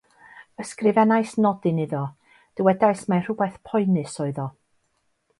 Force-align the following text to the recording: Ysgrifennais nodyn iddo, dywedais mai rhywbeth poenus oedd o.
Ysgrifennais 0.61 1.33
nodyn 1.45 1.81
iddo, 1.83 1.99
dywedais 2.61 3.03
mai 3.13 3.19
rhywbeth 3.27 3.59
poenus 3.71 4.17
oedd 4.25 4.41
o. 4.45 4.47